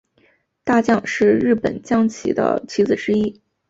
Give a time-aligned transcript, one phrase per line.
[0.63, 3.39] 大将是日本将棋的棋子之一。